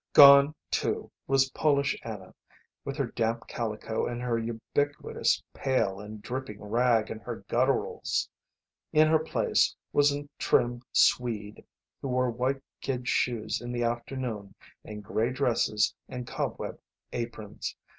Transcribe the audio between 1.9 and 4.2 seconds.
Anna, with her damp calico and